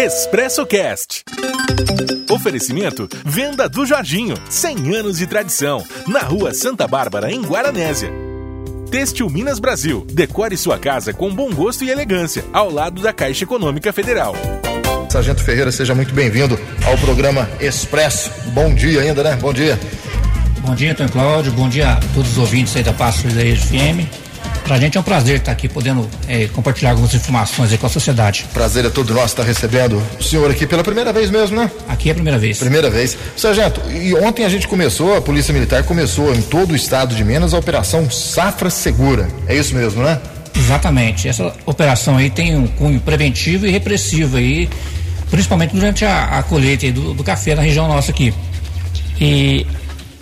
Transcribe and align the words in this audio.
Expresso 0.00 0.64
Cast. 0.64 1.24
Oferecimento 2.30 3.08
Venda 3.24 3.68
do 3.68 3.84
Jorginho, 3.84 4.36
100 4.48 4.94
anos 4.94 5.18
de 5.18 5.26
tradição, 5.26 5.84
na 6.06 6.20
Rua 6.20 6.54
Santa 6.54 6.86
Bárbara, 6.86 7.32
em 7.32 7.42
Guaranésia. 7.42 8.08
Têxtil 8.92 9.28
Minas 9.28 9.58
Brasil, 9.58 10.06
decore 10.08 10.56
sua 10.56 10.78
casa 10.78 11.12
com 11.12 11.34
bom 11.34 11.52
gosto 11.52 11.82
e 11.82 11.90
elegância, 11.90 12.44
ao 12.52 12.70
lado 12.70 13.02
da 13.02 13.12
Caixa 13.12 13.42
Econômica 13.42 13.92
Federal. 13.92 14.36
Sargento 15.10 15.42
Ferreira, 15.42 15.72
seja 15.72 15.96
muito 15.96 16.14
bem-vindo 16.14 16.56
ao 16.86 16.96
programa 16.98 17.50
Expresso. 17.58 18.30
Bom 18.52 18.72
dia 18.72 19.00
ainda, 19.00 19.24
né? 19.24 19.34
Bom 19.34 19.52
dia. 19.52 19.76
Bom 20.60 20.76
dia, 20.76 20.92
Antônio 20.92 21.12
Cláudio. 21.12 21.50
Bom 21.50 21.68
dia 21.68 21.94
a 21.94 21.96
todos 22.14 22.30
os 22.30 22.38
ouvintes 22.38 22.76
aí 22.76 22.84
da 22.84 22.92
Passo 22.92 23.26
da 23.26 23.40
FM. 23.40 24.27
Para 24.68 24.76
a 24.76 24.80
gente 24.80 24.98
é 24.98 25.00
um 25.00 25.02
prazer 25.02 25.38
estar 25.38 25.50
aqui 25.50 25.66
podendo 25.66 26.06
é, 26.28 26.46
compartilhar 26.48 26.90
algumas 26.90 27.14
informações 27.14 27.74
com 27.74 27.86
a 27.86 27.88
sociedade. 27.88 28.44
Prazer 28.52 28.84
é 28.84 28.90
todo 28.90 29.14
nosso 29.14 29.28
estar 29.28 29.42
recebendo 29.42 30.02
o 30.20 30.22
senhor 30.22 30.50
aqui 30.50 30.66
pela 30.66 30.84
primeira 30.84 31.10
vez 31.10 31.30
mesmo, 31.30 31.56
né? 31.56 31.70
Aqui 31.88 32.10
é 32.10 32.12
a 32.12 32.14
primeira 32.14 32.38
vez. 32.38 32.58
Primeira 32.58 32.90
vez. 32.90 33.16
Sargento, 33.34 33.80
e 33.90 34.14
ontem 34.14 34.44
a 34.44 34.48
gente 34.50 34.68
começou, 34.68 35.16
a 35.16 35.22
Polícia 35.22 35.54
Militar 35.54 35.84
começou 35.84 36.34
em 36.34 36.42
todo 36.42 36.72
o 36.72 36.76
estado 36.76 37.14
de 37.14 37.24
Minas 37.24 37.54
a 37.54 37.58
Operação 37.58 38.10
Safra 38.10 38.68
Segura. 38.68 39.26
É 39.46 39.56
isso 39.56 39.74
mesmo, 39.74 40.02
né? 40.02 40.20
Exatamente. 40.54 41.28
Essa 41.28 41.50
operação 41.64 42.18
aí 42.18 42.28
tem 42.28 42.54
um 42.54 42.66
cunho 42.66 43.00
preventivo 43.00 43.66
e 43.66 43.70
repressivo 43.70 44.36
aí, 44.36 44.68
principalmente 45.30 45.74
durante 45.74 46.04
a, 46.04 46.24
a 46.40 46.42
colheita 46.42 46.92
do, 46.92 47.14
do 47.14 47.24
café 47.24 47.54
na 47.54 47.62
região 47.62 47.88
nossa 47.88 48.10
aqui. 48.10 48.34
E 49.18 49.66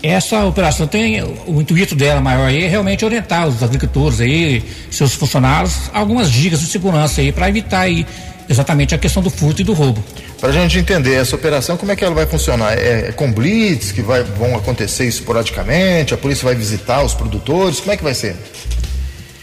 essa 0.06 0.45
operação 0.45 0.87
tem 0.87 1.23
o 1.23 1.60
intuito 1.60 1.95
dela 1.95 2.20
maior 2.20 2.48
aí 2.48 2.64
é 2.64 2.69
realmente 2.69 3.05
orientar 3.05 3.47
os 3.48 3.62
agricultores 3.62 4.20
aí, 4.20 4.62
seus 4.91 5.14
funcionários, 5.14 5.91
algumas 5.92 6.30
dicas 6.30 6.60
de 6.60 6.66
segurança 6.66 7.20
aí 7.20 7.33
para 7.33 7.48
evitar 7.48 7.80
aí 7.80 8.06
exatamente 8.48 8.95
a 8.95 8.98
questão 8.98 9.23
do 9.23 9.30
furto 9.30 9.61
e 9.61 9.64
do 9.64 9.73
roubo. 9.73 10.02
Para 10.41 10.50
a 10.50 10.52
gente 10.52 10.78
entender 10.78 11.14
essa 11.14 11.34
operação, 11.34 11.77
como 11.77 11.92
é 11.92 11.97
que 11.97 12.05
ela 12.05 12.14
vai 12.14 12.27
funcionar? 12.27 12.75
É, 12.75 13.08
é 13.08 13.12
com 13.12 13.33
blitz 13.33 13.91
que 13.91 14.03
vai, 14.03 14.22
vão 14.22 14.55
acontecer 14.55 15.06
esporadicamente? 15.06 16.14
A 16.14 16.17
polícia 16.17 16.45
vai 16.45 16.55
visitar 16.55 17.02
os 17.02 17.14
produtores? 17.14 17.80
Como 17.80 17.92
é 17.92 17.97
que 17.97 18.05
vai 18.05 18.14
ser? 18.14 18.36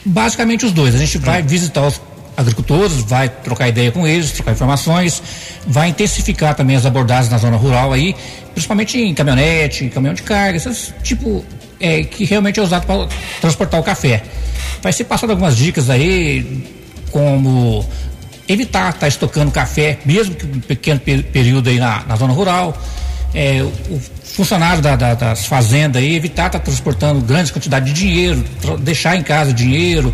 Basicamente 0.05 0.65
os 0.65 0.71
dois. 0.71 0.95
A 0.95 0.97
gente 0.97 1.17
vai 1.17 1.41
hum. 1.41 1.45
visitar 1.47 1.87
os 1.87 1.99
agricultores, 2.35 3.01
vai 3.03 3.29
trocar 3.29 3.67
ideia 3.67 3.91
com 3.91 4.07
eles, 4.07 4.31
trocar 4.31 4.51
informações, 4.51 5.21
vai 5.67 5.89
intensificar 5.89 6.55
também 6.55 6.75
as 6.75 6.85
abordagens 6.85 7.29
na 7.29 7.37
zona 7.37 7.57
rural 7.57 7.93
aí, 7.93 8.15
principalmente 8.53 8.99
em 8.99 9.13
caminhonete, 9.13 9.89
caminhão 9.89 10.13
de 10.13 10.23
carga, 10.23 10.57
esses 10.57 10.93
tipo 11.03 11.45
é, 11.79 12.03
que 12.03 12.23
realmente 12.23 12.59
é 12.59 12.63
usado 12.63 12.85
para 12.85 13.07
transportar 13.41 13.79
o 13.79 13.83
café. 13.83 14.23
Vai 14.81 14.93
ser 14.93 15.03
passado 15.05 15.31
algumas 15.31 15.55
dicas 15.55 15.89
aí, 15.89 16.65
como 17.11 17.87
evitar 18.47 18.89
estar 18.89 18.99
tá 19.01 19.07
estocando 19.07 19.51
café, 19.51 19.99
mesmo 20.05 20.35
que 20.35 20.45
um 20.45 20.59
pequeno 20.59 20.99
período 20.99 21.69
aí 21.69 21.79
na, 21.79 22.03
na 22.05 22.15
zona 22.15 22.33
rural. 22.33 22.77
É, 23.35 23.63
o 23.63 23.99
funcionário 24.23 24.79
da, 24.81 24.95
da, 24.95 25.15
das 25.15 25.45
fazendas 25.47 26.01
aí, 26.01 26.15
evitar 26.15 26.47
estar 26.47 26.59
tá 26.59 26.65
transportando 26.65 27.19
grandes 27.21 27.51
quantidades 27.51 27.91
de 27.91 27.99
dinheiro, 27.99 28.43
deixar 28.79 29.15
em 29.15 29.23
casa 29.23 29.51
dinheiro, 29.51 30.13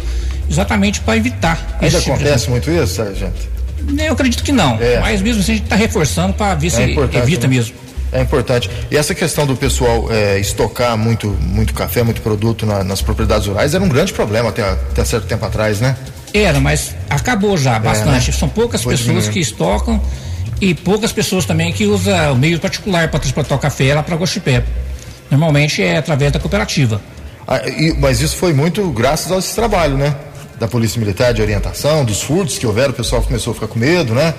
exatamente 0.50 1.02
para 1.02 1.18
evitar. 1.18 1.78
Ainda 1.82 2.00
tipo 2.00 2.14
acontece 2.14 2.46
de... 2.46 2.52
muito 2.52 2.72
isso, 2.72 2.96
sargento? 2.96 3.60
Eu 3.98 4.14
acredito 4.14 4.44
que 4.44 4.52
não, 4.52 4.78
é. 4.80 5.00
mas 5.00 5.22
mesmo 5.22 5.42
assim 5.42 5.54
a 5.54 5.56
gente 5.56 5.64
está 5.64 5.76
reforçando 5.76 6.34
para 6.34 6.56
ver 6.56 6.68
é 6.68 6.70
se 6.70 6.82
evita 6.82 7.48
né? 7.48 7.56
mesmo. 7.56 7.76
É 8.12 8.22
importante. 8.22 8.70
E 8.90 8.98
essa 8.98 9.14
questão 9.14 9.46
do 9.46 9.56
pessoal 9.56 10.12
é, 10.12 10.40
estocar 10.40 10.98
muito, 10.98 11.28
muito 11.42 11.74
café, 11.74 12.02
muito 12.02 12.22
produto 12.22 12.66
na, 12.66 12.84
nas 12.84 13.02
propriedades 13.02 13.48
rurais 13.48 13.74
era 13.74 13.84
um 13.84 13.90
grande 13.90 14.12
problema 14.14 14.50
até, 14.50 14.64
até 14.64 15.06
certo 15.06 15.28
tempo 15.28 15.46
atrás, 15.46 15.80
né? 15.80 15.96
Era, 16.34 16.60
mas 16.60 16.96
acabou 17.10 17.58
já 17.58 17.78
bastante. 17.80 18.30
É, 18.30 18.32
né? 18.32 18.38
São 18.38 18.50
poucas 18.50 18.82
Foi 18.84 18.94
pessoas 18.94 19.26
diminuir. 19.26 19.34
que 19.34 19.40
estocam 19.40 20.02
e 20.60 20.74
poucas 20.74 21.12
pessoas 21.12 21.46
também 21.46 21.72
que 21.72 21.86
usam 21.86 22.34
o 22.34 22.36
meio 22.36 22.60
particular 22.60 23.08
para 23.10 23.20
transportar 23.20 23.58
o 23.58 23.62
café 23.62 23.94
lá 23.94 24.04
para 24.04 24.16
Gochipé. 24.16 24.64
Normalmente 25.30 25.82
é 25.82 25.98
através 25.98 26.32
da 26.32 26.40
cooperativa. 26.40 27.00
Ah, 27.48 27.62
e, 27.68 27.96
mas 28.00 28.22
isso 28.22 28.36
foi 28.36 28.54
muito 28.54 28.90
graças 28.92 29.32
a 29.32 29.38
esse 29.38 29.56
trabalho, 29.56 29.98
né? 29.98 30.16
Da 30.60 30.68
Polícia 30.68 31.00
Militar 31.00 31.34
de 31.34 31.42
orientação, 31.42 32.04
dos 32.04 32.22
furtos 32.22 32.58
que 32.58 32.68
houveram, 32.68 32.92
o 32.92 32.94
pessoal 32.94 33.22
começou 33.22 33.52
a 33.52 33.54
ficar 33.54 33.68
com 33.68 33.80
medo, 33.80 34.14
né? 34.14 34.34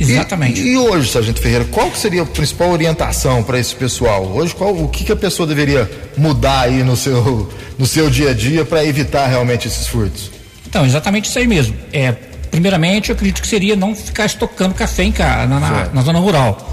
Exatamente. 0.00 0.60
E, 0.62 0.72
e 0.72 0.78
hoje, 0.78 1.10
Sargento 1.10 1.40
Ferreira, 1.40 1.66
qual 1.66 1.94
seria 1.94 2.22
a 2.22 2.26
principal 2.26 2.70
orientação 2.70 3.42
para 3.42 3.58
esse 3.58 3.74
pessoal? 3.74 4.24
Hoje, 4.24 4.54
qual, 4.54 4.74
o 4.74 4.88
que, 4.88 5.04
que 5.04 5.12
a 5.12 5.16
pessoa 5.16 5.46
deveria 5.46 5.90
mudar 6.16 6.62
aí 6.62 6.82
no 6.82 6.96
seu, 6.96 7.50
no 7.78 7.86
seu 7.86 8.08
dia 8.08 8.30
a 8.30 8.34
dia 8.34 8.64
para 8.64 8.84
evitar 8.84 9.26
realmente 9.26 9.68
esses 9.68 9.86
furtos? 9.86 10.30
Então, 10.66 10.86
exatamente 10.86 11.28
isso 11.28 11.38
aí 11.38 11.46
mesmo. 11.46 11.76
É, 11.92 12.12
primeiramente, 12.50 13.10
eu 13.10 13.14
acredito 13.14 13.42
que 13.42 13.48
seria 13.48 13.76
não 13.76 13.94
ficar 13.94 14.24
estocando 14.24 14.74
café 14.74 15.04
em, 15.04 15.12
na, 15.18 15.46
na, 15.46 15.90
na 15.92 16.02
zona 16.02 16.18
rural. 16.18 16.66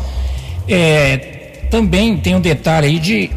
É, 0.69 1.17
também 1.69 2.17
tem 2.17 2.35
um 2.35 2.41
detalhe 2.41 2.87
aí 2.87 2.99
de 2.99 3.29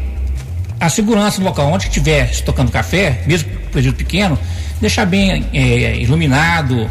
a 0.81 0.89
segurança 0.89 1.39
no 1.39 1.45
local 1.45 1.71
onde 1.71 1.85
estiver 1.85 2.31
estocando 2.31 2.71
café, 2.71 3.21
mesmo 3.27 3.47
período 3.71 3.95
pequeno, 3.95 4.37
deixar 4.81 5.05
bem 5.05 5.45
é, 5.53 5.95
iluminado, 5.97 6.89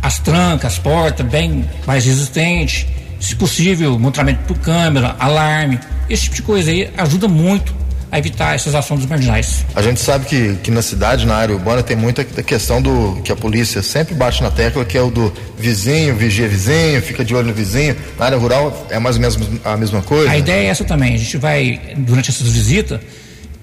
as 0.00 0.20
trancas, 0.20 0.74
as 0.74 0.78
portas 0.78 1.26
bem 1.26 1.68
mais 1.84 2.04
resistentes, 2.06 2.86
se 3.18 3.34
possível, 3.34 3.98
monitoramento 3.98 4.44
por 4.44 4.56
câmera, 4.58 5.16
alarme, 5.18 5.80
esse 6.08 6.24
tipo 6.24 6.36
de 6.36 6.42
coisa 6.42 6.70
aí 6.70 6.88
ajuda 6.96 7.26
muito 7.26 7.74
a 8.12 8.18
evitar 8.18 8.54
essas 8.54 8.72
ações 8.72 9.00
dos 9.00 9.08
marginais. 9.08 9.64
A 9.74 9.82
gente 9.82 9.98
sabe 9.98 10.26
que, 10.26 10.54
que 10.62 10.70
na 10.70 10.82
cidade, 10.82 11.26
na 11.26 11.34
área 11.34 11.52
urbana, 11.52 11.82
tem 11.82 11.96
muita 11.96 12.22
questão 12.22 12.80
do 12.80 13.20
que 13.24 13.32
a 13.32 13.36
polícia 13.36 13.82
sempre 13.82 14.14
bate 14.14 14.40
na 14.40 14.52
tecla, 14.52 14.84
que 14.84 14.96
é 14.96 15.02
o 15.02 15.10
do 15.10 15.32
vizinho, 15.58 16.14
vigia 16.14 16.46
vizinho, 16.46 17.02
fica 17.02 17.24
de 17.24 17.34
olho 17.34 17.48
no 17.48 17.54
vizinho. 17.54 17.96
Na 18.16 18.26
área 18.26 18.38
rural 18.38 18.86
é 18.88 19.00
mais 19.00 19.16
ou 19.16 19.22
menos 19.22 19.36
a 19.64 19.76
mesma 19.76 20.02
coisa? 20.02 20.30
A 20.30 20.38
ideia 20.38 20.68
é 20.68 20.70
essa 20.70 20.84
também. 20.84 21.14
A 21.14 21.18
gente 21.18 21.36
vai, 21.36 21.80
durante 21.96 22.30
essas 22.30 22.46
visitas, 22.46 23.00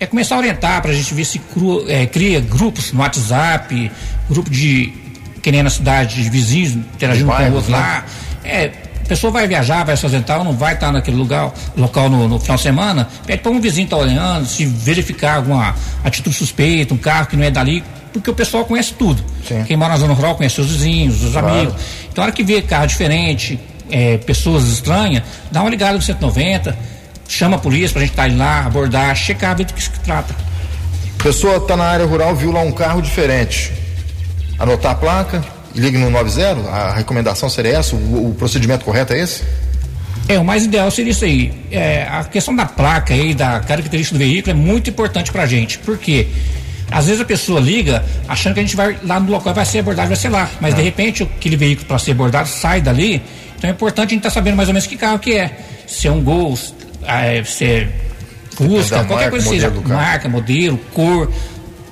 é 0.02 0.08
começar 0.08 0.34
a 0.34 0.40
orientar 0.40 0.82
para 0.82 0.90
a 0.90 0.94
gente 0.96 1.14
ver 1.14 1.24
se 1.24 1.38
cru, 1.38 1.86
é, 1.88 2.08
cria 2.08 2.40
grupos 2.40 2.92
no 2.92 3.02
WhatsApp, 3.02 3.92
grupo 4.28 4.50
de 4.50 4.92
que 5.44 5.52
nem 5.52 5.62
na 5.62 5.70
cidade 5.70 6.24
de 6.24 6.28
vizinhos, 6.28 6.72
interagindo 6.72 7.32
com 7.32 7.44
o 7.44 7.54
outro 7.54 7.72
né? 7.72 7.78
lá. 7.78 8.06
É, 8.44 8.72
a 9.00 9.08
pessoa 9.08 9.32
vai 9.32 9.48
viajar, 9.48 9.84
vai 9.84 9.96
se 9.96 10.04
ausentar, 10.04 10.44
não 10.44 10.54
vai 10.54 10.74
estar 10.74 10.92
naquele 10.92 11.18
lugar, 11.18 11.54
local 11.78 12.10
no, 12.10 12.28
no 12.28 12.40
final 12.40 12.58
de 12.58 12.64
semana, 12.64 13.08
pede 13.28 13.44
para 13.44 13.52
um 13.52 13.62
vizinho 13.62 13.86
estar 13.86 13.98
tá 13.98 14.02
olhando, 14.02 14.48
se 14.48 14.66
verificar 14.66 15.36
alguma 15.36 15.76
atitude 16.04 16.36
suspeita, 16.36 16.96
um 16.96 16.98
carro 16.98 17.28
que 17.28 17.38
não 17.38 17.44
é 17.44 17.52
dali, 17.52 17.84
porque 18.12 18.32
o 18.32 18.34
pessoal 18.34 18.66
conhece 18.66 18.96
tudo. 18.96 19.24
Sim. 19.48 19.64
Quem 19.68 19.78
mora 19.78 19.94
na 19.94 20.00
zona 20.00 20.16
rural 20.16 20.34
conhece 20.34 20.60
os 20.60 20.72
vizinhos, 20.72 21.24
os 21.24 21.34
claro. 21.34 21.48
amigos. 21.48 21.76
Então, 22.12 22.24
a 22.24 22.26
hora 22.26 22.34
que 22.34 22.44
vê 22.44 22.60
carro 22.64 22.88
diferente, 22.88 23.60
é, 23.92 24.18
pessoas 24.18 24.68
estranhas, 24.68 25.22
dá 25.52 25.62
uma 25.62 25.70
ligada 25.70 25.94
no 25.94 26.02
190, 26.02 26.76
chama 27.34 27.58
a 27.58 27.59
polícia 27.59 27.90
para 27.90 28.02
a 28.02 28.06
gente 28.06 28.14
estar 28.14 28.30
tá 28.30 28.36
lá, 28.36 28.66
abordar, 28.66 29.16
checar, 29.16 29.56
ver 29.56 29.66
do 29.66 29.74
que 29.74 29.84
se 29.84 29.90
trata. 29.92 30.36
Pessoa 31.24 31.58
está 31.58 31.78
na 31.78 31.86
área 31.86 32.06
rural, 32.06 32.36
viu 32.36 32.52
lá 32.52 32.62
um 32.62 32.72
carro 32.72 33.02
diferente 33.02 33.72
anotar 34.58 34.92
a 34.92 34.96
placa 34.96 35.44
ligue 35.75 35.97
no 35.97 36.09
90? 36.09 36.70
A 36.70 36.94
recomendação 36.94 37.50
seria 37.50 37.78
essa? 37.78 37.96
O, 37.96 38.30
o, 38.30 38.36
procedimento 38.36 38.86
correto 38.86 39.14
é 39.14 39.20
esse? 39.20 39.44
É, 40.28 40.38
o 40.38 40.46
mais 40.46 40.66
ideal 40.66 40.90
seria 40.91 41.12
isso 41.12 41.25
aí. 41.25 41.53
É, 41.72 42.03
a 42.03 42.24
questão 42.24 42.56
da 42.56 42.66
placa 42.66 43.14
aí, 43.14 43.34
da 43.34 43.59
característica 43.59 44.18
do 44.18 44.20
veículo 44.20 44.52
é 44.52 44.53
muito 44.53 44.90
importante 44.90 45.31
pra 45.31 45.46
gente. 45.46 45.80
Por 45.80 45.97
quê? 45.97 46.28
Às 46.91 47.06
vezes 47.06 47.22
a 47.22 47.25
pessoa 47.25 47.59
liga 47.59 48.03
achando 48.28 48.53
que 48.53 48.59
a 48.59 48.64
gente 48.64 48.75
vai 48.75 48.97
lá 49.03 49.20
no 49.20 49.31
local 49.31 49.53
vai 49.53 49.66
ser 49.66 49.80
abordado, 49.80 50.09
vai 50.09 50.18
ser 50.18 50.30
lá. 50.30 50.50
Mas 50.59 50.75
de 50.75 50.81
repente 50.81 51.24
aquele 51.24 51.56
veículo 51.56 51.88
para 51.88 51.97
ser 51.97 52.12
abordado 52.12 52.50
sai 52.50 52.81
dali. 52.81 53.22
Então 53.58 53.70
é 53.70 53.74
importante 53.74 54.08
a 54.08 54.09
gente 54.09 54.20
estar 54.20 54.30
tá 54.30 54.34
sabendo 54.34 54.56
mais 54.56 54.68
ou 54.68 54.74
menos 54.74 54.88
que 54.88 54.97
carro 54.97 55.20
que 55.20 55.34
é. 55.34 55.58
Se 55.88 56.08
é 56.08 56.12
um 56.12 56.22
Gol, 56.22 56.58
se 57.46 57.66
é 57.66 57.90
Fusca, 58.56 59.04
qualquer 59.06 59.16
marca, 59.16 59.30
coisa 59.32 59.50
seja. 59.50 59.72
Marca, 59.86 60.30
modelo, 60.30 60.78
cor, 60.94 61.32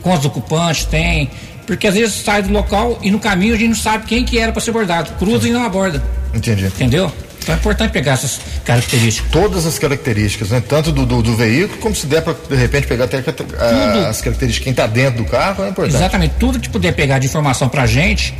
quantos 0.02 0.26
ocupantes 0.26 0.86
tem. 0.86 1.30
Porque 1.66 1.88
às 1.88 1.94
vezes 1.94 2.16
sai 2.16 2.42
do 2.42 2.52
local 2.52 3.00
e 3.02 3.12
no 3.12 3.20
caminho 3.20 3.54
a 3.54 3.58
gente 3.58 3.70
não 3.70 3.76
sabe 3.76 4.06
quem 4.06 4.26
que 4.26 4.40
era 4.40 4.52
para 4.52 4.62
ser 4.62 4.72
abordado. 4.72 5.12
Cruza 5.20 5.48
e 5.48 5.52
não 5.52 5.64
aborda. 5.64 6.04
Entendi. 6.34 6.66
Entendeu? 6.66 7.12
Então 7.42 7.56
é 7.56 7.58
importante 7.58 7.92
pegar 7.92 8.14
essas 8.14 8.40
características. 8.66 9.32
Todas 9.32 9.66
as 9.66 9.80
características, 9.80 10.50
né? 10.50 10.62
Tanto 10.68 10.92
do, 10.92 11.06
do, 11.06 11.22
do 11.22 11.36
veículo, 11.36 11.80
como 11.80 11.96
se 11.96 12.06
der 12.06 12.22
para 12.22 12.34
de 12.34 12.56
repente 12.56 12.88
pegar 12.88 13.06
até 13.06 13.18
a, 13.18 14.10
as 14.10 14.22
características 14.22 14.64
quem 14.64 14.72
está 14.72 14.88
dentro 14.88 15.24
do 15.24 15.30
carro, 15.30 15.64
é 15.64 15.70
importante. 15.70 15.96
Exatamente. 15.96 16.34
Tudo 16.40 16.60
que 16.60 16.70
puder 16.70 16.94
pegar 16.94 17.20
de 17.20 17.28
informação 17.28 17.70
para 17.70 17.84
a 17.84 17.88
gente 17.88 18.34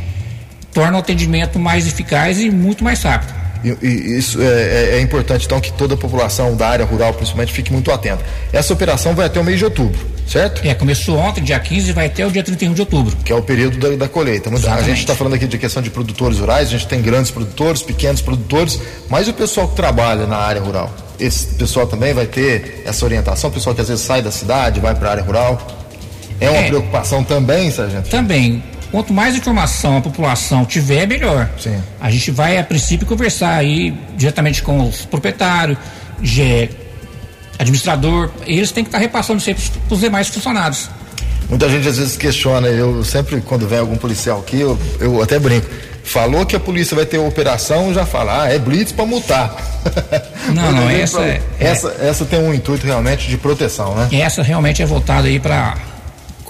torna 0.72 0.96
o 0.96 1.00
atendimento 1.00 1.58
mais 1.58 1.86
eficaz 1.86 2.38
e 2.40 2.50
muito 2.50 2.84
mais 2.84 3.02
rápido. 3.02 3.39
E, 3.64 3.76
e 3.86 4.18
isso 4.18 4.40
é, 4.40 4.44
é, 4.44 4.90
é, 4.96 5.00
importante, 5.00 5.46
então, 5.46 5.60
que 5.60 5.72
toda 5.72 5.94
a 5.94 5.96
população 5.96 6.56
da 6.56 6.68
área 6.68 6.84
rural, 6.84 7.12
principalmente, 7.12 7.52
fique 7.52 7.72
muito 7.72 7.90
atenta. 7.90 8.24
Essa 8.52 8.72
operação 8.72 9.14
vai 9.14 9.26
até 9.26 9.38
o 9.40 9.44
mês 9.44 9.58
de 9.58 9.64
outubro, 9.64 9.98
certo? 10.26 10.66
É, 10.66 10.74
começou 10.74 11.18
ontem, 11.18 11.42
dia 11.42 11.58
15, 11.58 11.90
e 11.90 11.92
vai 11.92 12.06
até 12.06 12.26
o 12.26 12.30
dia 12.30 12.42
31 12.42 12.72
de 12.72 12.80
outubro. 12.80 13.16
Que 13.24 13.32
é 13.32 13.34
o 13.34 13.42
período 13.42 13.78
da, 13.78 13.96
da 13.96 14.08
colheita. 14.08 14.48
Exatamente. 14.48 14.84
A 14.84 14.88
gente 14.88 14.98
está 15.00 15.14
falando 15.14 15.34
aqui 15.34 15.46
de 15.46 15.58
questão 15.58 15.82
de 15.82 15.90
produtores 15.90 16.38
rurais, 16.38 16.68
a 16.68 16.70
gente 16.72 16.86
tem 16.86 17.02
grandes 17.02 17.30
produtores, 17.30 17.82
pequenos 17.82 18.20
produtores, 18.20 18.80
mas 19.08 19.28
o 19.28 19.32
pessoal 19.32 19.68
que 19.68 19.76
trabalha 19.76 20.26
na 20.26 20.38
área 20.38 20.60
rural, 20.60 20.92
esse 21.18 21.54
pessoal 21.54 21.86
também 21.86 22.14
vai 22.14 22.26
ter 22.26 22.82
essa 22.86 23.04
orientação, 23.04 23.50
o 23.50 23.52
pessoal 23.52 23.74
que 23.74 23.82
às 23.82 23.88
vezes 23.88 24.04
sai 24.04 24.22
da 24.22 24.30
cidade, 24.30 24.80
vai 24.80 24.94
para 24.94 25.08
a 25.08 25.10
área 25.12 25.22
rural. 25.22 25.60
É 26.40 26.48
uma 26.48 26.60
é, 26.60 26.68
preocupação 26.68 27.22
também, 27.22 27.70
sargento? 27.70 28.08
Também 28.08 28.62
Quanto 28.90 29.12
mais 29.12 29.36
informação 29.36 29.98
a 29.98 30.00
população 30.00 30.64
tiver, 30.64 31.06
melhor. 31.06 31.48
Sim. 31.58 31.80
A 32.00 32.10
gente 32.10 32.30
vai, 32.30 32.58
a 32.58 32.64
princípio, 32.64 33.06
conversar 33.06 33.54
aí 33.54 33.94
diretamente 34.16 34.62
com 34.62 34.88
os 34.88 35.04
proprietários, 35.04 35.78
administrador, 37.58 38.30
eles 38.46 38.72
têm 38.72 38.82
que 38.82 38.88
estar 38.88 38.98
repassando 38.98 39.40
sempre 39.40 39.62
para 39.86 39.94
os 39.94 40.00
demais 40.00 40.28
funcionários. 40.28 40.90
Muita 41.48 41.68
gente 41.68 41.88
às 41.88 41.98
vezes 41.98 42.16
questiona, 42.16 42.68
eu 42.68 43.04
sempre, 43.04 43.40
quando 43.40 43.66
vem 43.66 43.78
algum 43.78 43.96
policial 43.96 44.38
aqui, 44.38 44.60
eu, 44.60 44.78
eu 45.00 45.22
até 45.22 45.38
brinco. 45.38 45.66
Falou 46.02 46.46
que 46.46 46.56
a 46.56 46.60
polícia 46.60 46.96
vai 46.96 47.04
ter 47.04 47.18
operação, 47.18 47.92
já 47.92 48.06
fala, 48.06 48.44
ah, 48.44 48.52
é 48.52 48.58
blitz 48.58 48.92
para 48.92 49.04
multar. 49.04 49.54
Não, 50.54 50.72
não, 50.72 50.90
essa 50.90 51.18
pra, 51.18 51.26
é, 51.28 51.40
essa, 51.60 51.96
é, 52.00 52.08
essa 52.08 52.24
tem 52.24 52.40
um 52.40 52.52
intuito 52.52 52.84
realmente 52.84 53.28
de 53.28 53.36
proteção, 53.36 53.94
né? 53.94 54.08
Essa 54.10 54.42
realmente 54.42 54.82
é 54.82 54.86
voltada 54.86 55.28
aí 55.28 55.38
para 55.38 55.76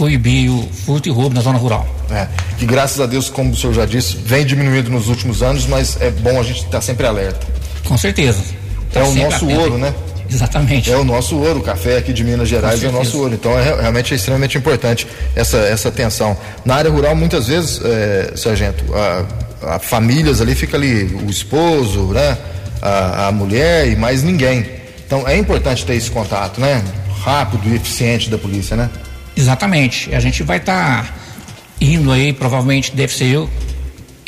coibir 0.00 0.50
o 0.50 0.66
furto 0.86 1.10
e 1.10 1.12
roubo 1.12 1.34
na 1.34 1.42
zona 1.42 1.58
rural. 1.58 1.86
É, 2.10 2.26
que 2.56 2.64
graças 2.64 2.98
a 3.00 3.04
Deus, 3.06 3.28
como 3.28 3.50
o 3.50 3.56
senhor 3.56 3.74
já 3.74 3.84
disse, 3.84 4.16
vem 4.16 4.46
diminuindo 4.46 4.88
nos 4.88 5.08
últimos 5.08 5.42
anos, 5.42 5.66
mas 5.66 6.00
é 6.00 6.10
bom 6.10 6.40
a 6.40 6.42
gente 6.42 6.64
estar 6.64 6.80
sempre 6.80 7.06
alerta. 7.06 7.46
Com 7.84 7.98
certeza. 7.98 8.42
Tá 8.90 9.00
é 9.00 9.02
o 9.02 9.14
nosso 9.14 9.44
atento. 9.44 9.60
ouro, 9.60 9.76
né? 9.76 9.94
Exatamente. 10.32 10.90
É 10.90 10.96
o 10.96 11.04
nosso 11.04 11.36
ouro, 11.36 11.58
o 11.58 11.62
café 11.62 11.98
aqui 11.98 12.14
de 12.14 12.24
Minas 12.24 12.48
Gerais 12.48 12.82
é 12.82 12.88
o 12.88 12.92
nosso 12.92 13.18
ouro. 13.18 13.34
Então 13.34 13.58
é 13.58 13.78
realmente 13.78 14.14
é 14.14 14.16
extremamente 14.16 14.56
importante 14.56 15.06
essa, 15.36 15.58
essa 15.58 15.90
atenção. 15.90 16.34
Na 16.64 16.76
área 16.76 16.90
rural, 16.90 17.14
muitas 17.14 17.48
vezes, 17.48 17.78
é, 17.84 18.32
sargento, 18.36 18.82
a, 18.94 19.74
a, 19.74 19.78
famílias 19.78 20.40
ali 20.40 20.54
fica 20.54 20.78
ali 20.78 21.14
o 21.26 21.28
esposo, 21.28 22.06
né? 22.06 22.38
A, 22.80 23.26
a 23.28 23.32
mulher 23.32 23.86
e 23.86 23.96
mais 23.96 24.22
ninguém. 24.22 24.66
Então 25.06 25.28
é 25.28 25.36
importante 25.36 25.84
ter 25.84 25.94
esse 25.94 26.10
contato, 26.10 26.58
né? 26.58 26.82
Rápido 27.22 27.68
e 27.68 27.74
eficiente 27.74 28.30
da 28.30 28.38
polícia, 28.38 28.74
né? 28.74 28.88
Exatamente. 29.36 30.14
A 30.14 30.20
gente 30.20 30.42
vai 30.42 30.58
estar 30.58 31.04
tá 31.04 31.14
indo 31.80 32.12
aí, 32.12 32.32
provavelmente 32.32 32.94
deve 32.94 33.12
ser 33.12 33.26
eu, 33.26 33.50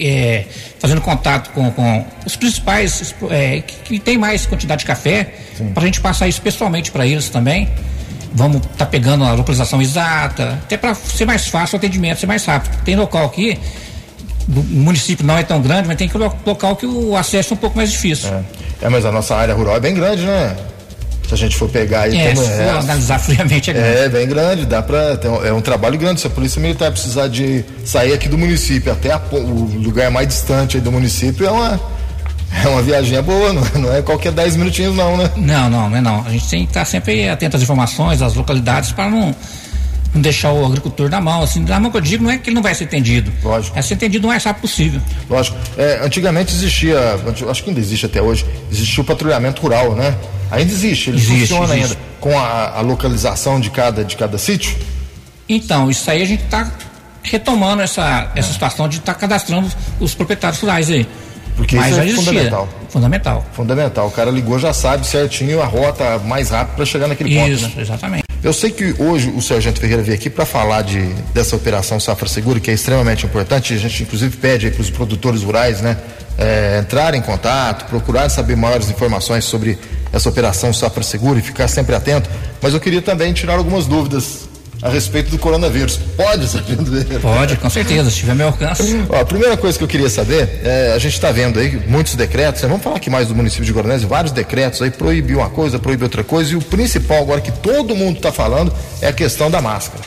é, 0.00 0.44
fazendo 0.78 1.00
contato 1.00 1.50
com, 1.50 1.70
com 1.70 2.04
os 2.26 2.34
principais 2.34 3.14
é, 3.30 3.60
que, 3.60 3.74
que, 3.84 3.98
tem 3.98 4.16
mais 4.16 4.46
quantidade 4.46 4.80
de 4.80 4.86
café, 4.86 5.34
para 5.74 5.82
a 5.82 5.86
gente 5.86 6.00
passar 6.00 6.26
isso 6.26 6.40
pessoalmente 6.40 6.90
para 6.90 7.06
eles 7.06 7.28
também. 7.28 7.68
Vamos 8.34 8.58
estar 8.58 8.76
tá 8.78 8.86
pegando 8.86 9.24
a 9.24 9.32
localização 9.32 9.82
exata, 9.82 10.58
até 10.64 10.76
para 10.76 10.94
ser 10.94 11.26
mais 11.26 11.46
fácil 11.46 11.76
o 11.76 11.78
atendimento, 11.78 12.18
ser 12.18 12.26
mais 12.26 12.44
rápido. 12.44 12.82
Tem 12.82 12.96
local 12.96 13.26
aqui, 13.26 13.58
o 14.48 14.60
município 14.60 15.24
não 15.24 15.36
é 15.36 15.42
tão 15.42 15.60
grande, 15.60 15.86
mas 15.86 15.96
tem 15.96 16.08
que 16.08 16.16
local 16.16 16.74
que 16.76 16.86
o 16.86 17.14
acesso 17.14 17.52
é 17.52 17.54
um 17.54 17.58
pouco 17.58 17.76
mais 17.76 17.92
difícil. 17.92 18.30
É. 18.30 18.86
é, 18.86 18.88
mas 18.88 19.04
a 19.04 19.12
nossa 19.12 19.36
área 19.36 19.54
rural 19.54 19.76
é 19.76 19.80
bem 19.80 19.94
grande, 19.94 20.24
né? 20.24 20.56
Se 21.36 21.44
a 21.44 21.46
gente 21.48 21.56
for 21.56 21.68
pegar 21.68 22.02
aí 22.02 22.16
é, 22.16 22.34
como 22.34 22.46
se 22.46 22.52
for 22.52 22.60
é, 22.60 22.70
analisar 22.70 23.18
friamente 23.18 23.70
é 23.70 23.72
grande. 23.72 23.98
É 23.98 24.08
bem 24.08 24.28
grande, 24.28 24.66
dá 24.66 24.82
para 24.82 25.18
é 25.44 25.52
um 25.52 25.60
trabalho 25.60 25.98
grande. 25.98 26.20
Se 26.20 26.26
a 26.26 26.30
polícia 26.30 26.60
militar 26.60 26.90
precisar 26.90 27.28
de 27.28 27.64
sair 27.84 28.12
aqui 28.12 28.28
do 28.28 28.36
município 28.36 28.92
até 28.92 29.12
a, 29.12 29.20
o 29.32 29.80
lugar 29.82 30.10
mais 30.10 30.28
distante 30.28 30.78
do 30.80 30.92
município 30.92 31.46
é 31.46 31.50
uma 31.50 31.80
é 32.64 32.68
uma 32.68 32.82
viagem 32.82 33.20
boa, 33.22 33.52
não 33.52 33.62
é, 33.62 33.78
não 33.78 33.94
é 33.94 34.02
qualquer 34.02 34.30
10 34.30 34.56
minutinhos 34.56 34.94
não, 34.94 35.16
né? 35.16 35.30
Não, 35.36 35.70
não, 35.70 35.88
não 35.88 35.96
é 35.96 36.00
não. 36.00 36.24
A 36.26 36.30
gente 36.30 36.48
tem 36.48 36.64
que 36.64 36.70
estar 36.70 36.84
sempre 36.84 37.28
atento 37.28 37.56
às 37.56 37.62
informações, 37.62 38.20
às 38.20 38.34
localidades 38.34 38.92
para 38.92 39.08
não 39.08 39.34
não 40.14 40.20
deixar 40.20 40.52
o 40.52 40.64
agricultor 40.64 41.08
na 41.08 41.20
mão. 41.20 41.42
Assim, 41.42 41.64
na 41.64 41.80
mão 41.80 41.90
que 41.90 41.96
eu 41.96 42.00
digo 42.00 42.24
não 42.24 42.30
é 42.30 42.38
que 42.38 42.50
ele 42.50 42.54
não 42.54 42.62
vai 42.62 42.74
ser 42.74 42.84
atendido. 42.84 43.32
Lógico. 43.42 43.78
É 43.78 43.82
ser 43.82 43.94
atendido 43.94 44.26
o 44.26 44.30
mais 44.30 44.44
rápido 44.44 44.62
possível. 44.62 45.00
Lógico. 45.28 45.56
É, 45.76 46.00
antigamente 46.04 46.52
existia, 46.54 46.98
acho 47.50 47.62
que 47.62 47.70
ainda 47.70 47.80
existe 47.80 48.06
até 48.06 48.20
hoje, 48.20 48.46
existia 48.70 49.02
o 49.02 49.06
patrulhamento 49.06 49.62
rural, 49.62 49.94
né? 49.94 50.16
Ainda 50.50 50.70
existe, 50.70 51.10
ele 51.10 51.18
existe, 51.18 51.40
funciona 51.40 51.76
existe. 51.76 51.92
ainda 51.94 52.12
com 52.20 52.38
a, 52.38 52.78
a, 52.78 52.80
localização 52.82 53.58
de 53.58 53.70
cada, 53.70 54.04
de 54.04 54.16
cada 54.16 54.38
sítio? 54.38 54.76
Então, 55.48 55.90
isso 55.90 56.08
aí 56.10 56.22
a 56.22 56.24
gente 56.24 56.44
está 56.44 56.70
retomando 57.22 57.82
essa, 57.82 58.30
essa 58.34 58.50
é. 58.50 58.52
situação 58.52 58.88
de 58.88 58.98
estar 58.98 59.14
tá 59.14 59.20
cadastrando 59.20 59.68
os 59.98 60.14
proprietários 60.14 60.60
rurais 60.60 60.90
aí. 60.90 61.06
Porque 61.56 61.76
Mas 61.76 61.96
isso 61.96 62.00
é 62.00 62.08
fundamental. 62.14 62.68
Fundamental. 62.88 63.46
Fundamental. 63.52 64.06
O 64.06 64.10
cara 64.10 64.30
ligou, 64.30 64.58
já 64.58 64.72
sabe 64.72 65.06
certinho 65.06 65.60
a 65.60 65.66
rota 65.66 66.18
mais 66.20 66.50
rápida 66.50 66.76
para 66.76 66.86
chegar 66.86 67.08
naquele 67.08 67.30
isso, 67.30 67.64
ponto. 67.64 67.76
Né? 67.76 67.82
exatamente. 67.82 68.31
Eu 68.42 68.52
sei 68.52 68.72
que 68.72 68.92
hoje 68.98 69.32
o 69.36 69.40
Sargento 69.40 69.78
Ferreira 69.78 70.02
veio 70.02 70.16
aqui 70.16 70.28
para 70.28 70.44
falar 70.44 70.82
de, 70.82 71.00
dessa 71.32 71.54
operação 71.54 72.00
Safra 72.00 72.28
Segura, 72.28 72.58
que 72.58 72.72
é 72.72 72.74
extremamente 72.74 73.24
importante. 73.24 73.72
A 73.72 73.76
gente, 73.76 74.02
inclusive, 74.02 74.36
pede 74.36 74.68
para 74.72 74.80
os 74.80 74.90
produtores 74.90 75.44
rurais 75.44 75.80
né, 75.80 75.96
é, 76.36 76.80
entrarem 76.82 77.20
em 77.20 77.22
contato, 77.22 77.88
procurar 77.88 78.28
saber 78.28 78.56
maiores 78.56 78.90
informações 78.90 79.44
sobre 79.44 79.78
essa 80.12 80.28
operação 80.28 80.72
Safra 80.72 81.04
Segura 81.04 81.38
e 81.38 81.42
ficar 81.42 81.68
sempre 81.68 81.94
atento. 81.94 82.28
Mas 82.60 82.74
eu 82.74 82.80
queria 82.80 83.00
também 83.00 83.32
tirar 83.32 83.58
algumas 83.58 83.86
dúvidas 83.86 84.48
a 84.82 84.88
respeito 84.88 85.30
do 85.30 85.38
coronavírus. 85.38 85.96
Pode, 86.16 86.46
Ferreira? 86.48 87.20
Pode, 87.20 87.56
com 87.56 87.70
certeza, 87.70 88.10
se 88.10 88.16
tiver 88.16 88.34
meu 88.34 88.48
alcance. 88.48 89.00
Ó, 89.08 89.20
a 89.20 89.24
primeira 89.24 89.56
coisa 89.56 89.78
que 89.78 89.84
eu 89.84 89.88
queria 89.88 90.10
saber, 90.10 90.60
é, 90.64 90.92
a 90.92 90.98
gente 90.98 91.14
está 91.14 91.30
vendo 91.30 91.60
aí 91.60 91.80
muitos 91.86 92.16
decretos, 92.16 92.60
né? 92.62 92.68
vamos 92.68 92.82
falar 92.82 92.96
aqui 92.96 93.08
mais 93.08 93.28
do 93.28 93.34
município 93.34 93.64
de 93.64 93.72
Guaranese, 93.72 94.04
vários 94.04 94.32
decretos 94.32 94.82
aí, 94.82 94.90
proibir 94.90 95.36
uma 95.36 95.48
coisa, 95.48 95.78
proibir 95.78 96.04
outra 96.04 96.24
coisa, 96.24 96.52
e 96.52 96.56
o 96.56 96.60
principal 96.60 97.22
agora 97.22 97.40
que 97.40 97.52
todo 97.52 97.94
mundo 97.94 98.16
está 98.16 98.32
falando 98.32 98.74
é 99.00 99.06
a 99.06 99.12
questão 99.12 99.48
da 99.48 99.62
máscara. 99.62 100.02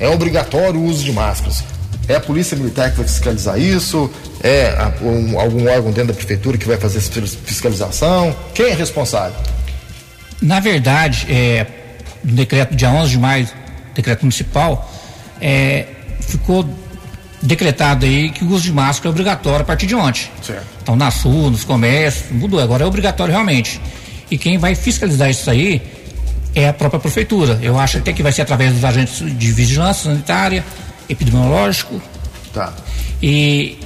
É 0.00 0.08
obrigatório 0.08 0.80
o 0.80 0.84
uso 0.84 1.04
de 1.04 1.12
máscaras. 1.12 1.62
É 2.08 2.16
a 2.16 2.20
polícia 2.20 2.56
militar 2.56 2.90
que 2.90 2.96
vai 2.98 3.06
fiscalizar 3.06 3.58
isso? 3.60 4.10
É 4.42 4.68
a, 4.68 4.92
um, 5.02 5.38
algum 5.38 5.68
órgão 5.68 5.92
dentro 5.92 6.08
da 6.08 6.14
prefeitura 6.14 6.58
que 6.58 6.66
vai 6.66 6.76
fazer 6.76 6.98
essa 6.98 7.10
fiscalização? 7.44 8.34
Quem 8.52 8.66
é 8.66 8.74
responsável? 8.74 9.38
Na 10.42 10.60
verdade, 10.60 11.26
é, 11.30 11.66
no 12.22 12.32
decreto 12.32 12.74
dia 12.74 12.90
11 12.90 13.10
de 13.10 13.18
maio 13.18 13.48
decreto 13.96 14.22
municipal, 14.22 14.90
é, 15.40 15.86
ficou 16.20 16.68
decretado 17.42 18.06
aí 18.06 18.30
que 18.30 18.44
o 18.44 18.48
uso 18.48 18.64
de 18.64 18.72
máscara 18.72 19.08
é 19.08 19.10
obrigatório 19.10 19.60
a 19.60 19.64
partir 19.64 19.86
de 19.86 19.94
ontem. 19.94 20.30
Certo. 20.42 20.66
Então, 20.82 20.96
na 20.96 21.10
sul, 21.10 21.50
nos 21.50 21.64
comércios, 21.64 22.30
mudou, 22.30 22.60
agora 22.60 22.84
é 22.84 22.86
obrigatório 22.86 23.32
realmente. 23.32 23.80
E 24.30 24.36
quem 24.36 24.58
vai 24.58 24.74
fiscalizar 24.74 25.30
isso 25.30 25.48
aí 25.50 25.82
é 26.54 26.68
a 26.68 26.72
própria 26.72 26.98
prefeitura. 26.98 27.58
Eu 27.62 27.78
acho 27.78 27.98
até 27.98 28.12
que 28.12 28.22
vai 28.22 28.32
ser 28.32 28.42
através 28.42 28.72
dos 28.72 28.84
agentes 28.84 29.18
de 29.18 29.52
vigilância 29.52 30.10
sanitária, 30.10 30.64
epidemiológico. 31.08 32.00
Tá. 32.52 32.72
E 33.22 33.78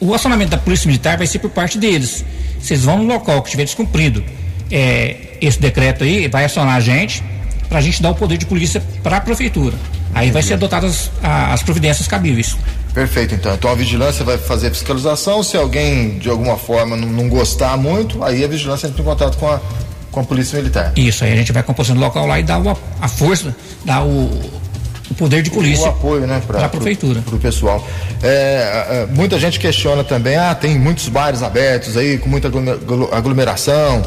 o 0.00 0.14
acionamento 0.14 0.50
da 0.50 0.58
Polícia 0.58 0.86
Militar 0.86 1.16
vai 1.16 1.26
ser 1.26 1.38
por 1.38 1.50
parte 1.50 1.78
deles. 1.78 2.24
Vocês 2.60 2.82
vão 2.84 2.98
no 2.98 3.04
local 3.04 3.42
que 3.42 3.50
tiver 3.50 3.64
descumprido 3.64 4.24
é, 4.70 5.36
esse 5.40 5.60
decreto 5.60 6.04
aí, 6.04 6.26
vai 6.28 6.44
acionar 6.44 6.76
a 6.76 6.80
gente, 6.80 7.22
para 7.68 7.78
a 7.78 7.80
gente 7.80 8.02
dar 8.02 8.10
o 8.10 8.14
poder 8.14 8.36
de 8.38 8.46
polícia 8.46 8.82
para 9.02 9.16
a 9.16 9.20
prefeitura. 9.20 9.74
Aí 10.14 10.30
vai 10.30 10.42
ser 10.42 10.54
adotadas 10.54 11.10
as 11.22 11.62
providências 11.62 12.06
cabíveis. 12.06 12.56
Perfeito, 12.92 13.34
então. 13.34 13.54
Então 13.54 13.70
a 13.70 13.74
vigilância 13.74 14.24
vai 14.24 14.38
fazer 14.38 14.68
a 14.68 14.70
fiscalização. 14.70 15.42
Se 15.42 15.56
alguém 15.56 16.18
de 16.18 16.30
alguma 16.30 16.56
forma 16.56 16.96
não, 16.96 17.08
não, 17.08 17.28
gostar 17.28 17.76
muito, 17.76 18.22
aí 18.22 18.44
a 18.44 18.46
vigilância 18.46 18.86
entra 18.86 19.02
em 19.02 19.04
contato 19.04 19.36
com 19.36 19.48
a, 19.48 19.60
com 20.12 20.20
a 20.20 20.24
polícia 20.24 20.56
militar. 20.56 20.92
Isso, 20.96 21.24
aí 21.24 21.32
a 21.32 21.36
gente 21.36 21.50
vai 21.50 21.64
composindo 21.64 21.98
o 21.98 22.00
local 22.00 22.26
lá 22.26 22.38
e 22.38 22.44
dá 22.44 22.58
o, 22.60 22.78
a 23.00 23.08
força, 23.08 23.54
dá 23.84 24.04
o, 24.04 24.30
o 25.10 25.14
poder 25.18 25.42
de 25.42 25.50
polícia. 25.50 25.86
O 25.86 25.88
apoio, 25.88 26.26
né, 26.28 26.40
para 26.46 26.66
a 26.66 26.68
prefeitura. 26.68 27.20
Para 27.22 27.34
o 27.34 27.38
pessoal. 27.40 27.84
É, 28.22 28.28
é, 28.28 29.06
muita 29.12 29.40
gente 29.40 29.58
questiona 29.58 30.04
também, 30.04 30.36
ah, 30.36 30.54
tem 30.54 30.78
muitos 30.78 31.08
bares 31.08 31.42
abertos 31.42 31.96
aí, 31.96 32.18
com 32.18 32.28
muita 32.28 32.48
aglomeração 33.10 34.04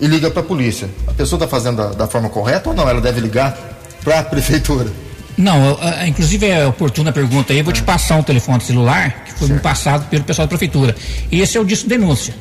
e 0.00 0.06
liga 0.06 0.30
para 0.30 0.40
a 0.40 0.44
polícia. 0.44 0.88
A 1.06 1.12
pessoa 1.12 1.38
está 1.38 1.48
fazendo 1.48 1.76
da, 1.76 1.88
da, 1.90 2.06
forma 2.06 2.28
correta 2.28 2.70
ou 2.70 2.74
não? 2.74 2.88
Ela 2.88 3.00
deve 3.00 3.20
ligar 3.20 3.56
para 4.02 4.20
a 4.20 4.22
prefeitura? 4.24 4.90
Não, 5.36 5.78
inclusive 6.06 6.46
é 6.46 6.66
oportuna 6.66 7.10
a 7.10 7.12
pergunta 7.12 7.52
aí. 7.52 7.60
Eu 7.60 7.64
vou 7.64 7.72
te 7.72 7.82
passar 7.82 8.16
um 8.16 8.22
telefone 8.22 8.60
celular 8.60 9.24
que 9.24 9.34
foi 9.34 9.48
me 9.48 9.60
passado 9.60 10.08
pelo 10.08 10.24
pessoal 10.24 10.46
da 10.46 10.48
prefeitura. 10.48 10.96
E 11.30 11.40
esse 11.40 11.56
é 11.56 11.60
o 11.60 11.64
disco 11.64 11.88
denúncia. 11.88 12.34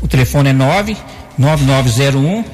O 0.00 0.08
telefone 0.08 0.50
é 0.50 0.52
99901 0.52 2.44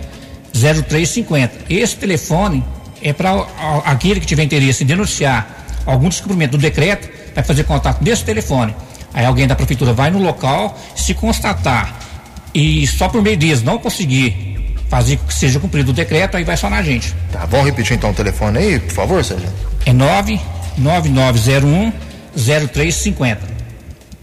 0350. 0.52 1.66
Esse 1.68 1.96
telefone 1.96 2.64
é 3.02 3.12
para 3.12 3.46
aquele 3.84 4.18
que 4.18 4.26
tiver 4.26 4.42
interesse 4.42 4.82
em 4.82 4.87
denunciar 4.87 5.64
algum 5.84 6.08
descobrimento 6.08 6.52
do 6.52 6.61
decreto, 6.61 7.08
vai 7.34 7.44
fazer 7.44 7.64
contato 7.64 8.02
desse 8.02 8.25
telefone. 8.25 8.75
Aí 9.12 9.25
alguém 9.25 9.46
da 9.46 9.54
prefeitura 9.54 9.92
vai 9.92 10.11
no 10.11 10.18
local, 10.18 10.78
se 10.96 11.14
constatar 11.14 12.03
e 12.54 12.87
só 12.87 13.08
por 13.08 13.20
meio 13.20 13.37
disso 13.37 13.64
não 13.64 13.78
conseguir 13.78 14.54
fazer 14.88 15.16
que 15.16 15.34
seja 15.34 15.58
cumprido 15.58 15.90
o 15.90 15.94
decreto, 15.94 16.37
aí 16.37 16.44
vai 16.44 16.56
só 16.56 16.70
na 16.70 16.80
gente. 16.82 17.12
Tá, 17.32 17.44
vamos 17.46 17.66
repetir 17.66 17.96
então 17.96 18.11
o 18.11 18.14
telefone 18.14 18.58
aí, 18.58 18.78
por 18.78 18.92
favor, 18.92 19.25
Sérgio? 19.25 19.49
É 19.84 19.92
99901 19.92 21.92
0350. 22.37 23.54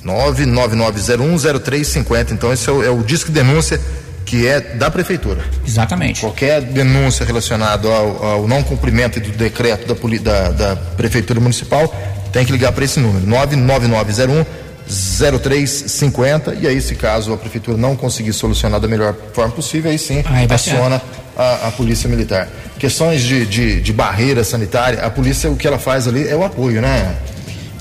99901 0.04 1.60
0350. 1.60 2.34
Então 2.34 2.54
esse 2.54 2.70
é 2.70 2.72
o, 2.72 2.84
é 2.84 2.90
o 2.90 3.04
disco 3.04 3.30
denúncia 3.32 3.82
que 4.26 4.48
é 4.48 4.62
da 4.62 4.90
prefeitura. 4.90 5.44
Exatamente. 5.68 6.22
Qualquer 6.22 6.62
denúncia 6.62 7.26
relacionada 7.26 7.90
ao, 7.90 8.26
ao 8.26 8.48
não 8.48 8.64
cumprimento 8.64 9.20
do 9.20 9.32
decreto 9.32 9.94
da, 9.94 10.20
da, 10.20 10.52
da 10.52 10.76
prefeitura 10.76 11.40
municipal 11.40 11.94
tem 12.32 12.46
que 12.46 12.52
ligar 12.52 12.72
para 12.72 12.86
esse 12.86 13.00
número 13.00 13.26
99901 13.28 14.61
0350 14.88 16.56
e 16.56 16.68
aí 16.68 16.82
se 16.82 16.96
caso 16.96 17.34
a 17.34 17.38
prefeitura 17.38 17.78
não 17.78 17.96
conseguir 17.96 18.34
solucionar 18.34 18.80
da 18.80 18.88
melhor 18.88 19.16
forma 19.34 19.52
possível, 19.54 19.92
aí 19.92 19.98
sim 19.98 20.24
aí 20.26 20.48
aciona 20.50 21.02
a, 21.38 21.68
a, 21.68 21.72
polícia 21.72 22.10
militar. 22.10 22.50
Questões 22.78 23.22
de, 23.22 23.46
de, 23.46 23.82
de, 23.82 23.94
barreira 23.94 24.44
sanitária, 24.44 25.02
a 25.02 25.10
polícia 25.10 25.50
o 25.50 25.56
que 25.56 25.68
ela 25.68 25.80
faz 25.80 26.08
ali 26.08 26.28
é 26.28 26.36
o 26.36 26.44
apoio, 26.44 26.82
né? 26.82 27.16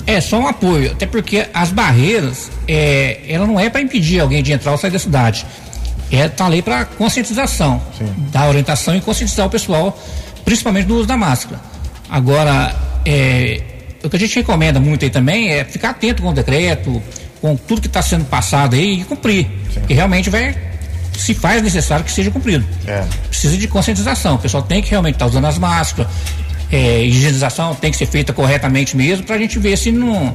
É, 0.07 0.19
só 0.19 0.39
um 0.39 0.47
apoio, 0.47 0.91
até 0.91 1.05
porque 1.05 1.47
as 1.53 1.69
barreiras, 1.69 2.49
é, 2.67 3.19
ela 3.27 3.45
não 3.45 3.59
é 3.59 3.69
para 3.69 3.81
impedir 3.81 4.19
alguém 4.19 4.41
de 4.41 4.51
entrar 4.51 4.71
ou 4.71 4.77
sair 4.77 4.91
da 4.91 4.99
cidade. 4.99 5.45
É 6.11 6.27
tá 6.27 6.47
lei 6.47 6.61
para 6.61 6.85
conscientização, 6.85 7.81
Sim. 7.97 8.13
dar 8.31 8.49
orientação 8.49 8.95
e 8.95 9.01
conscientizar 9.01 9.45
o 9.47 9.49
pessoal, 9.49 9.97
principalmente 10.43 10.87
do 10.87 10.95
uso 10.95 11.07
da 11.07 11.15
máscara. 11.15 11.61
Agora, 12.09 12.75
é, 13.05 13.61
o 14.03 14.09
que 14.09 14.15
a 14.15 14.19
gente 14.19 14.35
recomenda 14.35 14.79
muito 14.79 15.03
aí 15.03 15.11
também 15.11 15.49
é 15.49 15.63
ficar 15.63 15.91
atento 15.91 16.21
com 16.21 16.29
o 16.29 16.33
decreto, 16.33 17.01
com 17.41 17.55
tudo 17.55 17.81
que 17.81 17.87
está 17.87 18.01
sendo 18.01 18.25
passado 18.25 18.75
aí 18.75 19.01
e 19.01 19.03
cumprir. 19.03 19.47
Sim. 19.73 19.81
Que 19.87 19.93
realmente 19.93 20.29
vai, 20.29 20.55
se 21.17 21.33
faz 21.33 21.61
necessário 21.61 22.03
que 22.03 22.11
seja 22.11 22.31
cumprido. 22.31 22.65
É. 22.87 23.03
Precisa 23.29 23.57
de 23.57 23.67
conscientização. 23.67 24.35
O 24.35 24.39
pessoal 24.39 24.63
tem 24.63 24.81
que 24.81 24.89
realmente 24.89 25.15
estar 25.15 25.25
tá 25.25 25.29
usando 25.29 25.45
as 25.45 25.57
máscaras, 25.57 26.11
é, 26.71 27.03
higienização 27.03 27.75
tem 27.75 27.91
que 27.91 27.97
ser 27.97 28.05
feita 28.05 28.31
corretamente 28.31 28.95
mesmo, 28.95 29.25
para 29.25 29.35
a 29.35 29.39
gente 29.39 29.59
ver 29.59 29.77
se 29.77 29.91
não, 29.91 30.33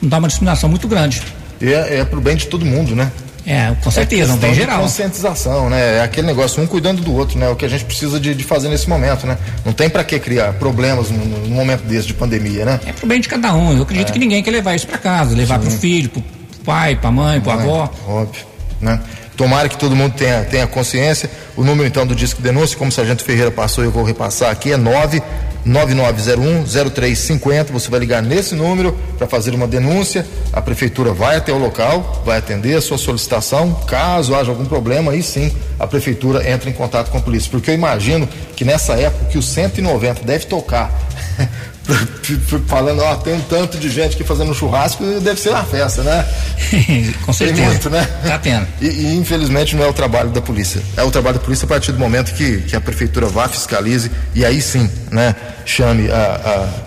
não 0.00 0.08
dá 0.08 0.18
uma 0.18 0.28
discriminação 0.28 0.68
muito 0.68 0.88
grande. 0.88 1.22
E 1.60 1.72
é, 1.72 1.98
é 1.98 2.04
para 2.04 2.18
o 2.18 2.22
bem 2.22 2.36
de 2.36 2.46
todo 2.46 2.64
mundo, 2.64 2.96
né? 2.96 3.10
É, 3.46 3.74
com 3.82 3.90
certeza, 3.90 4.32
é 4.32 4.34
um 4.34 4.38
bem 4.38 4.54
geral. 4.54 4.80
conscientização, 4.80 5.68
né? 5.68 5.98
É 5.98 6.02
aquele 6.02 6.26
negócio, 6.26 6.62
um 6.62 6.66
cuidando 6.66 7.02
do 7.02 7.14
outro, 7.14 7.38
né? 7.38 7.48
O 7.48 7.56
que 7.56 7.64
a 7.64 7.68
gente 7.68 7.84
precisa 7.84 8.18
de, 8.18 8.34
de 8.34 8.42
fazer 8.42 8.68
nesse 8.68 8.88
momento, 8.88 9.26
né? 9.26 9.36
Não 9.64 9.72
tem 9.72 9.90
para 9.90 10.02
que 10.02 10.18
criar 10.18 10.54
problemas 10.54 11.10
num, 11.10 11.24
num, 11.24 11.54
momento 11.54 11.82
desse 11.82 12.06
de 12.06 12.14
pandemia, 12.14 12.64
né? 12.64 12.80
É 12.86 12.92
pro 12.92 13.06
bem 13.06 13.20
de 13.20 13.28
cada 13.28 13.54
um. 13.54 13.76
Eu 13.76 13.82
acredito 13.82 14.08
é. 14.08 14.12
que 14.12 14.18
ninguém 14.18 14.42
quer 14.42 14.50
levar 14.50 14.74
isso 14.74 14.86
para 14.86 14.96
casa, 14.96 15.36
levar 15.36 15.60
Sim. 15.60 15.68
pro 15.68 15.78
filho, 15.78 16.08
pro 16.08 16.22
pai, 16.64 16.96
pra 16.96 17.10
mãe, 17.10 17.40
pro 17.40 17.52
avó. 17.52 17.90
Óbvio, 18.08 18.44
né? 18.80 18.98
Tomara 19.36 19.68
que 19.68 19.76
todo 19.76 19.94
mundo 19.94 20.14
tenha, 20.14 20.44
tenha 20.44 20.66
consciência. 20.66 21.28
O 21.56 21.62
número 21.64 21.86
então 21.86 22.06
do 22.06 22.14
Disque 22.14 22.40
Denúncia, 22.40 22.78
como 22.78 22.88
o 22.88 22.92
Sargento 22.92 23.24
Ferreira 23.24 23.50
passou, 23.50 23.84
eu 23.84 23.90
vou 23.90 24.04
repassar 24.04 24.50
aqui, 24.50 24.72
é 24.72 24.76
9 24.76 25.20
9901-0350. 25.66 27.72
Você 27.72 27.90
vai 27.90 28.00
ligar 28.00 28.22
nesse 28.22 28.54
número 28.54 28.96
para 29.16 29.26
fazer 29.26 29.54
uma 29.54 29.66
denúncia. 29.66 30.26
A 30.52 30.60
prefeitura 30.60 31.12
vai 31.12 31.36
até 31.36 31.52
o 31.52 31.58
local, 31.58 32.22
vai 32.24 32.38
atender 32.38 32.76
a 32.76 32.80
sua 32.80 32.98
solicitação. 32.98 33.72
Caso 33.86 34.34
haja 34.34 34.50
algum 34.50 34.64
problema, 34.64 35.12
aí 35.12 35.22
sim 35.22 35.52
a 35.78 35.86
prefeitura 35.86 36.48
entra 36.48 36.70
em 36.70 36.72
contato 36.72 37.10
com 37.10 37.18
a 37.18 37.20
polícia. 37.20 37.50
Porque 37.50 37.70
eu 37.70 37.74
imagino 37.74 38.28
que 38.56 38.64
nessa 38.64 38.94
época 38.94 39.26
que 39.26 39.38
o 39.38 39.42
190 39.42 40.22
deve 40.22 40.46
tocar 40.46 40.92
falando, 42.66 43.02
ó, 43.02 43.14
tem 43.16 43.34
um 43.34 43.40
tanto 43.40 43.78
de 43.78 43.90
gente 43.90 44.14
aqui 44.14 44.24
fazendo 44.24 44.54
churrasco, 44.54 45.04
deve 45.20 45.38
ser 45.38 45.50
uma 45.50 45.64
festa, 45.64 46.02
né? 46.02 46.26
Com 47.24 47.32
certeza. 47.32 47.60
Tem 47.60 47.70
muito, 47.70 47.90
né? 47.90 48.04
Tá 48.22 48.38
tendo. 48.38 48.66
E, 48.80 48.86
e, 48.86 49.16
infelizmente 49.16 49.76
não 49.76 49.84
é 49.84 49.88
o 49.88 49.92
trabalho 49.92 50.30
da 50.30 50.40
polícia. 50.40 50.80
É 50.96 51.02
o 51.02 51.10
trabalho 51.10 51.38
da 51.38 51.44
polícia 51.44 51.66
a 51.66 51.68
partir 51.68 51.92
do 51.92 51.98
momento 51.98 52.32
que, 52.34 52.62
que 52.62 52.74
a 52.74 52.80
prefeitura 52.80 53.26
vá, 53.26 53.48
fiscalize 53.48 54.10
e 54.34 54.44
aí 54.44 54.60
sim, 54.62 54.88
né, 55.10 55.34
chame 55.66 56.10
a, 56.10 56.16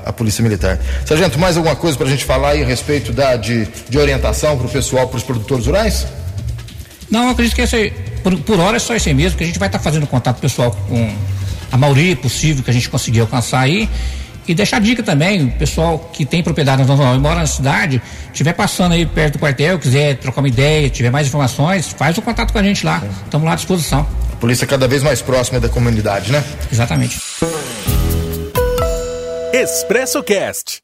a, 0.05 0.09
a 0.09 0.13
polícia 0.13 0.41
militar. 0.41 0.79
Sargento, 1.05 1.39
mais 1.39 1.57
alguma 1.57 1.75
coisa 1.75 1.97
para 1.97 2.07
a 2.07 2.09
gente 2.09 2.25
falar 2.25 2.49
aí 2.49 2.63
a 2.63 2.65
respeito 2.65 3.13
da, 3.13 3.35
de, 3.35 3.67
de 3.87 3.97
orientação 3.99 4.57
para 4.57 4.65
o 4.65 4.69
pessoal, 4.69 5.07
para 5.07 5.17
os 5.17 5.23
produtores 5.23 5.67
rurais? 5.67 6.07
Não, 7.09 7.29
acredito 7.29 7.55
que 7.55 7.61
esse, 7.61 7.93
por, 8.23 8.37
por 8.39 8.59
hora 8.59 8.77
é 8.77 8.79
só 8.79 8.95
esse 8.95 9.09
aí 9.09 9.15
mesmo, 9.15 9.37
que 9.37 9.43
a 9.43 9.47
gente 9.47 9.59
vai 9.59 9.67
estar 9.67 9.77
tá 9.77 9.83
fazendo 9.83 10.07
contato 10.07 10.39
pessoal 10.39 10.71
com 10.71 11.15
a 11.71 11.77
maioria 11.77 12.15
possível 12.15 12.63
que 12.63 12.69
a 12.69 12.73
gente 12.73 12.89
conseguir 12.89 13.19
alcançar 13.19 13.59
aí 13.59 13.87
e 14.47 14.55
deixar 14.55 14.79
dica 14.79 15.03
também, 15.03 15.45
o 15.45 15.51
pessoal 15.51 15.99
que 16.13 16.25
tem 16.25 16.41
propriedade 16.41 16.83
na 16.83 16.95
zona 16.95 17.15
e 17.15 17.19
mora 17.19 17.39
na 17.39 17.45
cidade, 17.45 18.01
estiver 18.31 18.53
passando 18.53 18.93
aí 18.93 19.05
perto 19.05 19.33
do 19.33 19.39
quartel, 19.39 19.77
quiser 19.77 20.17
trocar 20.17 20.41
uma 20.41 20.47
ideia, 20.47 20.89
tiver 20.89 21.11
mais 21.11 21.27
informações, 21.27 21.87
faz 21.87 22.17
o 22.17 22.21
contato 22.21 22.51
com 22.51 22.59
a 22.59 22.63
gente 22.63 22.85
lá. 22.85 23.03
Estamos 23.25 23.45
lá 23.45 23.53
à 23.53 23.55
disposição. 23.55 24.07
A 24.31 24.35
polícia 24.37 24.65
é 24.65 24.67
cada 24.67 24.87
vez 24.87 25.03
mais 25.03 25.21
próxima 25.21 25.59
da 25.59 25.67
comunidade, 25.67 26.31
né? 26.31 26.43
Exatamente. 26.71 27.19
Expresso 29.53 30.21
Cast. 30.23 30.79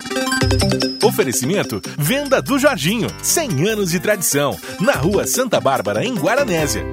Oferecimento 1.04 1.82
Venda 1.98 2.42
do 2.42 2.58
Jorginho, 2.58 3.08
100 3.22 3.70
anos 3.70 3.92
de 3.92 4.00
tradição, 4.00 4.58
na 4.80 4.94
rua 4.94 5.28
Santa 5.28 5.60
Bárbara, 5.60 6.04
em 6.04 6.16
Guaranésia. 6.16 6.84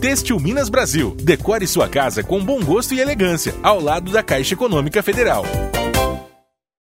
Têxtil 0.00 0.38
Minas 0.38 0.68
Brasil, 0.68 1.16
decore 1.20 1.66
sua 1.66 1.88
casa 1.88 2.22
com 2.22 2.42
bom 2.42 2.62
gosto 2.62 2.94
e 2.94 3.00
elegância, 3.00 3.54
ao 3.62 3.80
lado 3.80 4.10
da 4.10 4.22
Caixa 4.22 4.54
Econômica 4.54 5.02
Federal. 5.02 5.44